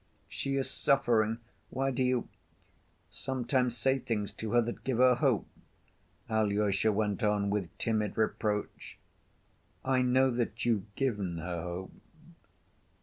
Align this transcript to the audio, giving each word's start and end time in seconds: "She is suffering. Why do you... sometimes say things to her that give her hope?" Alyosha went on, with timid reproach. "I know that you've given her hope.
"She 0.27 0.55
is 0.55 0.67
suffering. 0.67 1.37
Why 1.69 1.91
do 1.91 2.01
you... 2.03 2.27
sometimes 3.11 3.77
say 3.77 3.99
things 3.99 4.33
to 4.33 4.53
her 4.53 4.61
that 4.63 4.83
give 4.83 4.97
her 4.97 5.13
hope?" 5.13 5.45
Alyosha 6.27 6.91
went 6.91 7.21
on, 7.21 7.51
with 7.51 7.77
timid 7.77 8.17
reproach. 8.17 8.97
"I 9.85 10.01
know 10.01 10.31
that 10.31 10.65
you've 10.65 10.95
given 10.95 11.37
her 11.37 11.61
hope. 11.61 11.93